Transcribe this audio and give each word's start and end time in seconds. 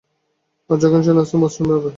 আর 0.69 0.77
যখন 0.83 0.99
সে 1.05 1.11
নাচত, 1.13 1.33
মসৃণভাবে। 1.41 1.89